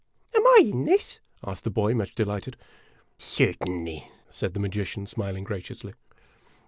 [0.35, 2.57] "Am I in this?" asked the boy, much delighted."
[3.19, 5.93] Certainly," said the magician, smiling graciously.